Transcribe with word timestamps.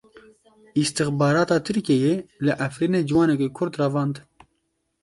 Îstixbarata 0.81 1.55
Tirkiyeyê 1.65 2.13
li 2.45 2.51
Efrînê 2.65 3.01
ciwanekî 3.09 3.47
Kurd 3.57 3.73
revand. 3.83 4.15